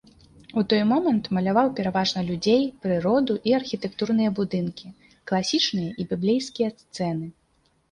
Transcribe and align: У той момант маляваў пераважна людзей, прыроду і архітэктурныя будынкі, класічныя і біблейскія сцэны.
У 0.59 0.61
той 0.71 0.79
момант 0.91 1.27
маляваў 1.37 1.67
пераважна 1.79 2.23
людзей, 2.29 2.63
прыроду 2.87 3.37
і 3.51 3.55
архітэктурныя 3.59 4.33
будынкі, 4.41 4.87
класічныя 5.29 5.91
і 6.01 6.09
біблейскія 6.15 6.75
сцэны. 6.83 7.33